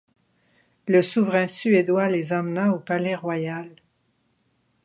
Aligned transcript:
Le 0.87 1.03
souverain 1.03 1.45
suédois 1.45 2.09
les 2.09 2.33
emmena 2.33 2.73
au 2.73 2.79
palais 2.79 3.13
royal. 3.15 3.69